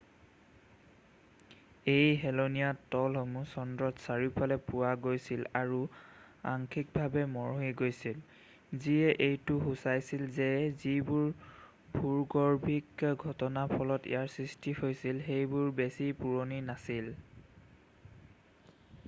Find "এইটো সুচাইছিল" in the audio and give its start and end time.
9.27-10.23